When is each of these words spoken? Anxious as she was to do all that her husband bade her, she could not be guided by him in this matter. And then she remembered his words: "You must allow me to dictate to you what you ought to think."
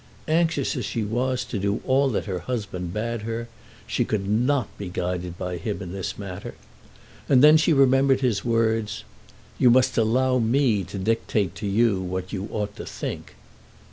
Anxious 0.27 0.75
as 0.75 0.83
she 0.83 1.03
was 1.03 1.45
to 1.45 1.59
do 1.59 1.79
all 1.85 2.09
that 2.09 2.25
her 2.25 2.39
husband 2.39 2.91
bade 2.91 3.21
her, 3.21 3.47
she 3.85 4.03
could 4.03 4.27
not 4.27 4.75
be 4.75 4.89
guided 4.89 5.37
by 5.37 5.57
him 5.57 5.79
in 5.79 5.91
this 5.91 6.17
matter. 6.17 6.55
And 7.29 7.43
then 7.43 7.55
she 7.55 7.71
remembered 7.71 8.21
his 8.21 8.43
words: 8.43 9.03
"You 9.59 9.69
must 9.69 9.99
allow 9.99 10.39
me 10.39 10.83
to 10.85 10.97
dictate 10.97 11.53
to 11.57 11.67
you 11.67 12.01
what 12.01 12.33
you 12.33 12.49
ought 12.51 12.75
to 12.77 12.85
think." 12.87 13.35